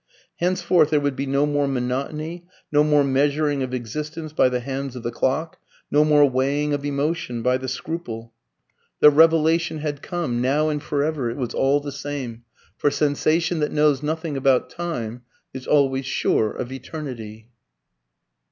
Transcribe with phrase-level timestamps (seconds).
[0.37, 4.95] Henceforth there would be no more monotony, no more measuring of existence by the hands
[4.95, 5.59] of the clock,
[5.91, 8.33] no more weighing of emotion by the scruple.
[8.99, 10.41] The revelation had come.
[10.41, 12.45] Now and for ever it was all the same;
[12.75, 15.21] for sensation that knows nothing about time
[15.53, 17.49] is always sure of eternity.